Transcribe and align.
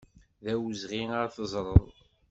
D 0.43 0.45
awezɣi 0.53 1.03
ad 1.21 1.31
teẓreḍ. 1.35 1.93